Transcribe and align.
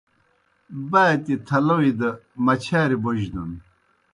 باتیْ 0.91 1.35
تھلوئی 1.47 1.91
دہ 1.99 2.09
مچھاریْ 2.45 2.97
بوجنَن 3.03 3.51